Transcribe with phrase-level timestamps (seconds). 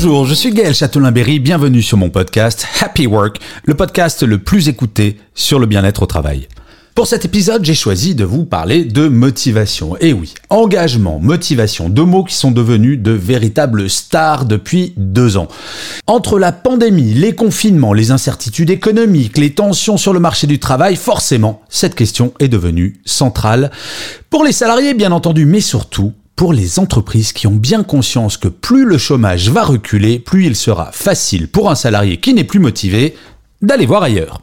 [0.00, 4.68] Bonjour, je suis Gaël Châtelain-Berry, bienvenue sur mon podcast Happy Work, le podcast le plus
[4.68, 6.46] écouté sur le bien-être au travail.
[6.94, 9.96] Pour cet épisode, j'ai choisi de vous parler de motivation.
[9.98, 15.48] Et oui, engagement, motivation, deux mots qui sont devenus de véritables stars depuis deux ans.
[16.06, 20.94] Entre la pandémie, les confinements, les incertitudes économiques, les tensions sur le marché du travail,
[20.94, 23.72] forcément, cette question est devenue centrale.
[24.30, 28.46] Pour les salariés, bien entendu, mais surtout pour les entreprises qui ont bien conscience que
[28.46, 32.60] plus le chômage va reculer, plus il sera facile pour un salarié qui n'est plus
[32.60, 33.16] motivé
[33.60, 34.40] d'aller voir ailleurs.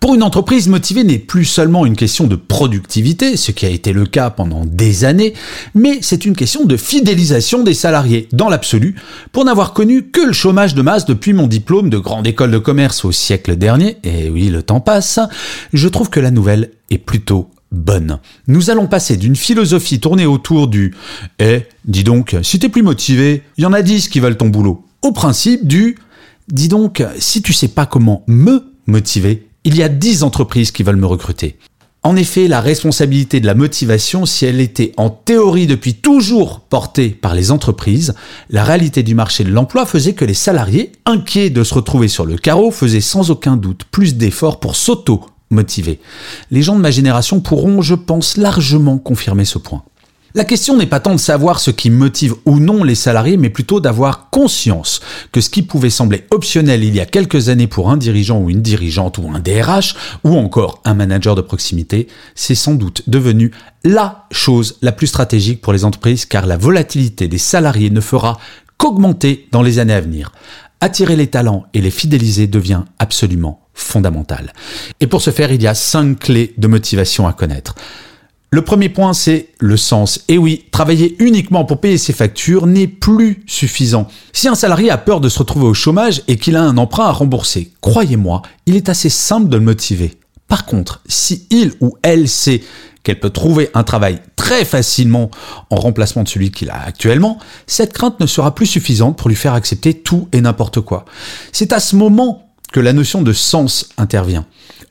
[0.00, 3.92] Pour une entreprise motivée n'est plus seulement une question de productivité, ce qui a été
[3.92, 5.34] le cas pendant des années,
[5.74, 8.96] mais c'est une question de fidélisation des salariés, dans l'absolu,
[9.30, 12.58] pour n'avoir connu que le chômage de masse depuis mon diplôme de grande école de
[12.58, 15.20] commerce au siècle dernier, et oui, le temps passe,
[15.74, 18.18] je trouve que la nouvelle est plutôt bonne.
[18.46, 20.94] Nous allons passer d'une philosophie tournée autour du
[21.38, 24.48] Eh, dis donc, si t'es plus motivé, il y en a dix qui veulent ton
[24.48, 25.96] boulot, au principe du
[26.48, 30.82] Dis donc, si tu sais pas comment me motiver, il y a dix entreprises qui
[30.82, 31.58] veulent me recruter.
[32.02, 37.08] En effet, la responsabilité de la motivation, si elle était en théorie depuis toujours portée
[37.08, 38.14] par les entreprises,
[38.50, 42.26] la réalité du marché de l'emploi faisait que les salariés, inquiets de se retrouver sur
[42.26, 46.00] le carreau, faisaient sans aucun doute plus d'efforts pour s'auto motivés.
[46.50, 49.82] Les gens de ma génération pourront, je pense, largement confirmer ce point.
[50.36, 53.50] La question n'est pas tant de savoir ce qui motive ou non les salariés, mais
[53.50, 55.00] plutôt d'avoir conscience
[55.30, 58.50] que ce qui pouvait sembler optionnel il y a quelques années pour un dirigeant ou
[58.50, 59.94] une dirigeante ou un DRH
[60.24, 63.52] ou encore un manager de proximité, c'est sans doute devenu
[63.84, 68.40] la chose la plus stratégique pour les entreprises car la volatilité des salariés ne fera
[68.76, 70.32] qu'augmenter dans les années à venir.
[70.80, 74.52] Attirer les talents et les fidéliser devient absolument fondamental.
[75.00, 77.74] Et pour ce faire, il y a cinq clés de motivation à connaître.
[78.54, 80.20] Le premier point, c'est le sens.
[80.28, 84.06] Et oui, travailler uniquement pour payer ses factures n'est plus suffisant.
[84.32, 87.06] Si un salarié a peur de se retrouver au chômage et qu'il a un emprunt
[87.06, 90.14] à rembourser, croyez-moi, il est assez simple de le motiver.
[90.46, 92.62] Par contre, si il ou elle sait
[93.02, 95.32] qu'elle peut trouver un travail très facilement
[95.70, 99.36] en remplacement de celui qu'il a actuellement, cette crainte ne sera plus suffisante pour lui
[99.36, 101.06] faire accepter tout et n'importe quoi.
[101.50, 102.43] C'est à ce moment
[102.80, 104.46] la notion de sens intervient.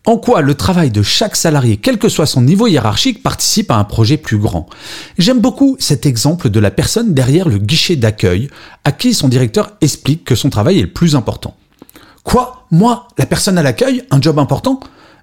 [0.05, 3.77] En quoi le travail de chaque salarié, quel que soit son niveau hiérarchique, participe à
[3.77, 4.67] un projet plus grand?
[5.17, 8.49] J'aime beaucoup cet exemple de la personne derrière le guichet d'accueil,
[8.83, 11.55] à qui son directeur explique que son travail est le plus important.
[12.23, 12.65] Quoi?
[12.69, 14.81] Moi La personne à l'accueil Un job important?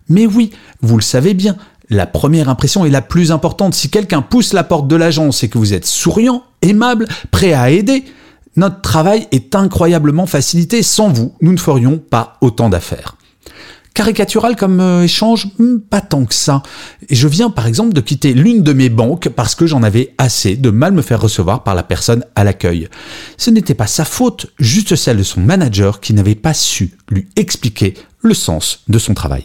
[0.09, 0.50] Mais oui,
[0.81, 1.56] vous le savez bien,
[1.91, 3.75] la première impression est la plus importante.
[3.75, 7.71] Si quelqu'un pousse la porte de l'agence et que vous êtes souriant, aimable, prêt à
[7.71, 8.04] aider,
[8.60, 10.82] notre travail est incroyablement facilité.
[10.82, 13.16] Sans vous, nous ne ferions pas autant d'affaires.
[13.94, 16.62] Caricatural comme euh, échange hmm, Pas tant que ça.
[17.09, 20.15] Et je viens par exemple de quitter l'une de mes banques parce que j'en avais
[20.19, 22.88] assez de mal me faire recevoir par la personne à l'accueil.
[23.38, 27.28] Ce n'était pas sa faute, juste celle de son manager qui n'avait pas su lui
[27.37, 29.44] expliquer le sens de son travail.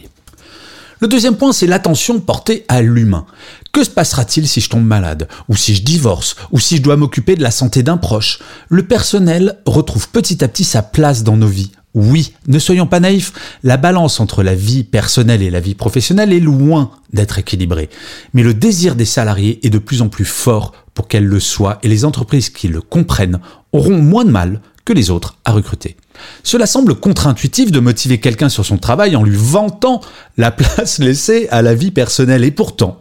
[1.00, 3.26] Le deuxième point, c'est l'attention portée à l'humain.
[3.70, 6.96] Que se passera-t-il si je tombe malade, ou si je divorce, ou si je dois
[6.96, 8.38] m'occuper de la santé d'un proche?
[8.70, 11.72] Le personnel retrouve petit à petit sa place dans nos vies.
[11.92, 16.32] Oui, ne soyons pas naïfs, la balance entre la vie personnelle et la vie professionnelle
[16.32, 17.90] est loin d'être équilibrée.
[18.32, 21.78] Mais le désir des salariés est de plus en plus fort pour qu'elle le soit,
[21.82, 23.40] et les entreprises qui le comprennent
[23.72, 25.96] auront moins de mal que les autres à recruter.
[26.42, 30.00] Cela semble contre-intuitif de motiver quelqu'un sur son travail en lui vantant
[30.38, 32.44] la place laissée à la vie personnelle.
[32.44, 32.98] Et pourtant,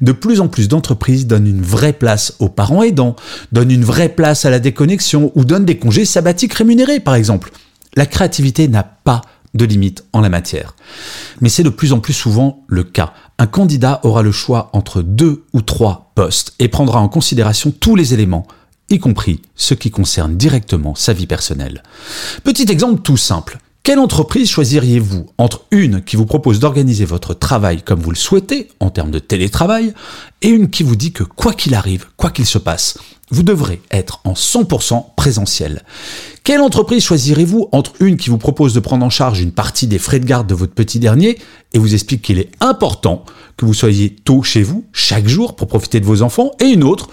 [0.00, 3.14] de plus en plus d'entreprises donnent une vraie place aux parents aidants,
[3.52, 7.52] donnent une vraie place à la déconnexion ou donnent des congés sabbatiques rémunérés, par exemple.
[7.94, 9.20] La créativité n'a pas
[9.54, 10.74] de limite en la matière.
[11.40, 13.12] Mais c'est de plus en plus souvent le cas.
[13.38, 17.96] Un candidat aura le choix entre deux ou trois postes et prendra en considération tous
[17.96, 18.46] les éléments
[18.90, 21.82] y compris ce qui concerne directement sa vie personnelle.
[22.44, 23.58] Petit exemple tout simple.
[23.86, 28.66] Quelle entreprise choisiriez-vous entre une qui vous propose d'organiser votre travail comme vous le souhaitez
[28.80, 29.94] en termes de télétravail
[30.42, 32.98] et une qui vous dit que quoi qu'il arrive, quoi qu'il se passe,
[33.30, 35.84] vous devrez être en 100% présentiel?
[36.42, 40.00] Quelle entreprise choisirez-vous entre une qui vous propose de prendre en charge une partie des
[40.00, 41.38] frais de garde de votre petit dernier
[41.72, 43.24] et vous explique qu'il est important
[43.56, 46.82] que vous soyez tôt chez vous chaque jour pour profiter de vos enfants et une
[46.82, 47.08] autre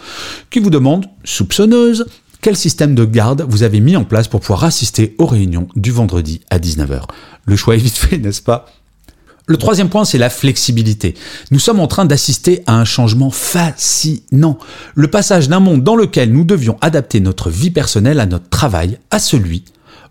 [0.49, 2.07] qui vous demande, soupçonneuse,
[2.43, 5.91] quel système de garde vous avez mis en place pour pouvoir assister aux réunions du
[5.91, 7.03] vendredi à 19h.
[7.45, 8.65] Le choix est vite fait, n'est-ce pas?
[9.45, 11.15] Le troisième point, c'est la flexibilité.
[11.51, 14.57] Nous sommes en train d'assister à un changement fascinant.
[14.93, 18.99] Le passage d'un monde dans lequel nous devions adapter notre vie personnelle à notre travail,
[19.09, 19.63] à celui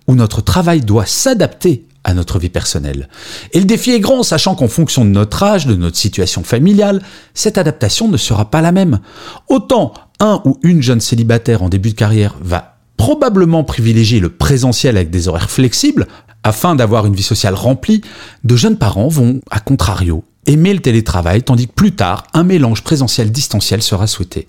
[0.08, 3.08] où notre travail doit s'adapter à notre vie personnelle.
[3.52, 7.02] Et le défi est grand, sachant qu'en fonction de notre âge, de notre situation familiale,
[7.34, 9.00] cette adaptation ne sera pas la même.
[9.48, 14.96] Autant un ou une jeune célibataire en début de carrière va probablement privilégier le présentiel
[14.96, 16.06] avec des horaires flexibles
[16.44, 18.00] afin d'avoir une vie sociale remplie,
[18.44, 22.82] de jeunes parents vont, à contrario, aimer le télétravail, tandis que plus tard, un mélange
[22.82, 24.48] présentiel-distanciel sera souhaité.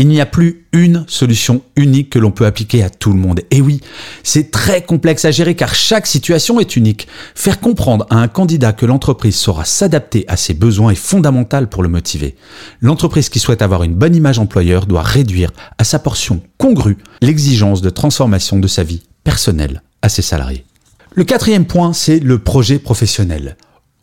[0.00, 3.40] Il n'y a plus une solution unique que l'on peut appliquer à tout le monde.
[3.50, 3.80] Et oui,
[4.22, 7.08] c'est très complexe à gérer car chaque situation est unique.
[7.34, 11.82] Faire comprendre à un candidat que l'entreprise saura s'adapter à ses besoins est fondamental pour
[11.82, 12.36] le motiver.
[12.80, 17.82] L'entreprise qui souhaite avoir une bonne image employeur doit réduire à sa portion congrue l'exigence
[17.82, 20.64] de transformation de sa vie personnelle à ses salariés.
[21.12, 23.56] Le quatrième point, c'est le projet professionnel.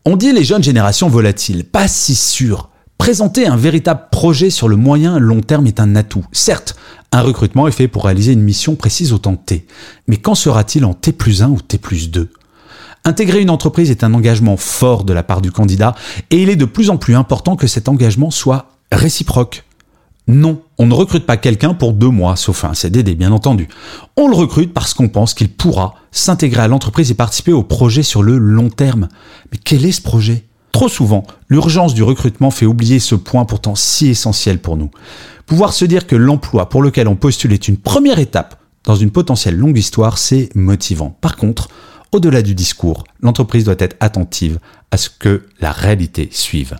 [0.03, 2.69] On dit les jeunes générations volatiles, pas si sûres.
[2.97, 6.25] Présenter un véritable projet sur le moyen long terme est un atout.
[6.31, 6.75] Certes,
[7.12, 9.68] un recrutement est fait pour réaliser une mission précise au temps T.
[10.07, 12.30] Mais quand sera-t-il en T plus 1 ou T plus 2
[13.03, 15.94] Intégrer une entreprise est un engagement fort de la part du candidat
[16.31, 19.63] et il est de plus en plus important que cet engagement soit réciproque.
[20.27, 23.68] Non, on ne recrute pas quelqu'un pour deux mois, sauf un CDD bien entendu.
[24.18, 28.01] On le recrute parce qu'on pense qu'il pourra s'intégrer à l'entreprise et participer au projet
[28.01, 29.07] sur le long terme.
[29.51, 30.45] Mais quel est ce projet?
[30.75, 34.92] Trop souvent, l'urgence du recrutement fait oublier ce point pourtant si essentiel pour nous.
[35.45, 39.10] Pouvoir se dire que l'emploi pour lequel on postule est une première étape dans une
[39.10, 41.18] potentielle longue histoire, c'est motivant.
[41.22, 41.69] Par contre,
[42.12, 44.60] au-delà du discours, l'entreprise doit être attentive
[44.92, 46.75] à ce que la réalité suive.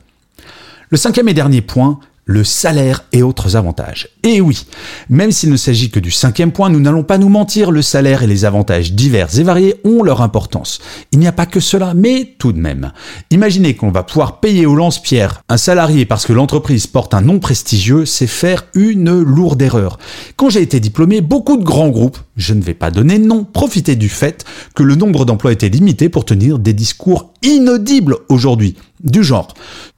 [0.90, 4.10] Le cinquième et dernier point, le salaire et autres avantages.
[4.24, 4.66] Et oui,
[5.10, 8.24] même s'il ne s'agit que du cinquième point, nous n'allons pas nous mentir, le salaire
[8.24, 10.80] et les avantages divers et variés ont leur importance.
[11.12, 12.92] Il n'y a pas que cela, mais tout de même.
[13.30, 17.40] Imaginez qu'on va pouvoir payer au lance-pierre un salarié parce que l'entreprise porte un nom
[17.40, 20.00] prestigieux, c'est faire une lourde erreur.
[20.36, 23.44] Quand j'ai été diplômé, beaucoup de grands groupes, je ne vais pas donner de nom,
[23.44, 28.76] profitaient du fait que le nombre d'emplois était limité pour tenir des discours inaudibles aujourd'hui.
[29.04, 29.54] Du genre,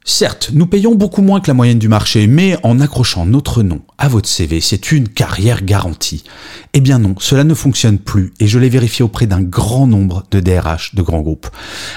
[0.06, 3.82] certes, nous payons beaucoup moins que la moyenne du marché, mais en accrochant notre nom
[4.00, 6.24] à votre CV, c'est une carrière garantie.
[6.74, 10.24] Eh bien non, cela ne fonctionne plus et je l'ai vérifié auprès d'un grand nombre
[10.32, 11.48] de DRH de grands groupes.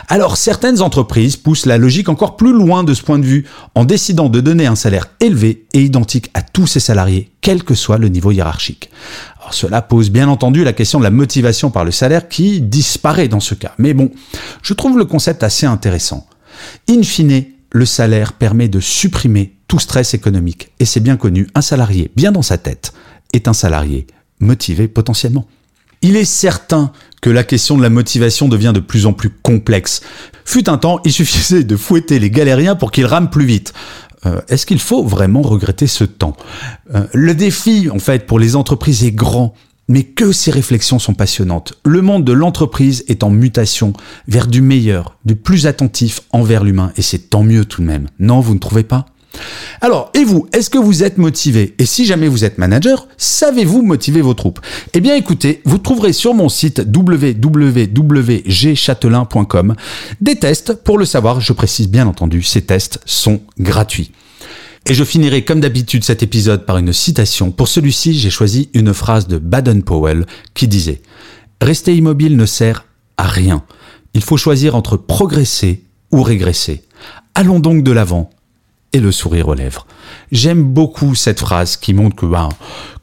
[0.09, 3.87] Alors certaines entreprises poussent la logique encore plus loin de ce point de vue en
[3.87, 7.99] décidant de donner un salaire élevé et identique à tous ses salariés, quel que soit
[7.99, 8.91] le niveau hiérarchique.
[9.41, 13.29] Alors cela pose bien entendu la question de la motivation par le salaire qui disparaît
[13.29, 13.73] dans ce cas.
[13.79, 14.11] Mais bon,
[14.63, 16.27] je trouve le concept assez intéressant.
[16.89, 20.71] In fine, le salaire permet de supprimer tout stress économique.
[20.81, 22.93] Et c'est bien connu, un salarié bien dans sa tête
[23.33, 24.07] est un salarié
[24.41, 25.47] motivé potentiellement.
[26.03, 30.01] Il est certain que la question de la motivation devient de plus en plus complexe.
[30.45, 33.75] Fut un temps, il suffisait de fouetter les galériens pour qu'ils rament plus vite.
[34.27, 36.37] Euh, est-ce qu'il faut vraiment regretter ce temps?
[36.95, 39.55] Euh, Le défi, en fait, pour les entreprises est grand.
[39.91, 41.75] Mais que ces réflexions sont passionnantes.
[41.85, 43.93] Le monde de l'entreprise est en mutation
[44.29, 46.93] vers du meilleur, du plus attentif envers l'humain.
[46.97, 48.07] Et c'est tant mieux tout de même.
[48.21, 49.07] Non, vous ne trouvez pas?
[49.81, 51.75] Alors, et vous, est-ce que vous êtes motivé?
[51.79, 54.61] Et si jamais vous êtes manager, savez-vous motiver vos troupes?
[54.93, 59.75] Eh bien écoutez, vous trouverez sur mon site www.gchatelain.com
[60.21, 60.75] des tests.
[60.75, 64.13] Pour le savoir, je précise bien entendu, ces tests sont gratuits.
[64.87, 67.51] Et je finirai comme d'habitude cet épisode par une citation.
[67.51, 71.03] Pour celui-ci, j'ai choisi une phrase de Baden-Powell qui disait⁇
[71.65, 73.63] Rester immobile ne sert à rien.
[74.15, 76.83] Il faut choisir entre progresser ou régresser.
[77.35, 78.31] Allons donc de l'avant
[78.93, 79.87] et le sourire aux lèvres.
[80.33, 82.49] J'aime beaucoup cette phrase qui montre que ben,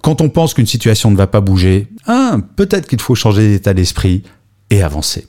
[0.01, 3.73] quand on pense qu'une situation ne va pas bouger, hein, peut-être qu'il faut changer d'état
[3.73, 4.23] d'esprit
[4.69, 5.27] et avancer.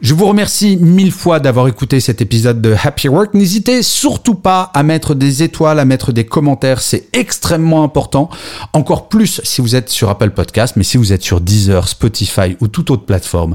[0.00, 3.32] Je vous remercie mille fois d'avoir écouté cet épisode de Happy Work.
[3.34, 8.28] N'hésitez surtout pas à mettre des étoiles, à mettre des commentaires, c'est extrêmement important.
[8.72, 12.56] Encore plus si vous êtes sur Apple Podcast, mais si vous êtes sur Deezer, Spotify
[12.60, 13.54] ou toute autre plateforme.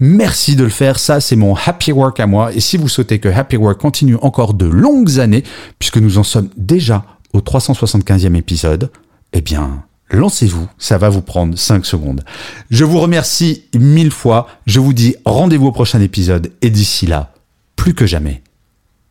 [0.00, 2.52] Merci de le faire, ça c'est mon happy work à moi.
[2.52, 5.42] Et si vous souhaitez que Happy Work continue encore de longues années,
[5.78, 8.90] puisque nous en sommes déjà au 375e épisode,
[9.32, 12.24] eh bien, lancez-vous, ça va vous prendre 5 secondes.
[12.70, 17.32] Je vous remercie mille fois, je vous dis rendez-vous au prochain épisode et d'ici là,
[17.76, 18.42] plus que jamais,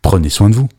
[0.01, 0.69] prenez soin de vous.